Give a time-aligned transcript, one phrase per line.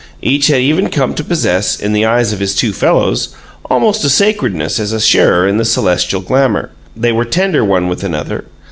[0.23, 3.35] Each had even come to possess, in the eyes of his two fellows,
[3.69, 8.03] almost a sacredness as a sharer in the celestial glamor; they were tender one with
[8.03, 8.45] another.